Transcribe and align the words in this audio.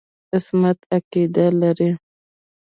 عصمت 0.35 0.79
عقیده 0.93 1.45
لري. 1.61 1.91